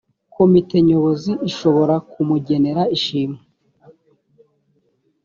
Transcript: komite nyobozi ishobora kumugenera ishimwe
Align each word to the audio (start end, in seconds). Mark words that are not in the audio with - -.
komite 0.35 0.75
nyobozi 0.87 1.31
ishobora 1.49 1.95
kumugenera 2.09 2.83
ishimwe 2.97 3.39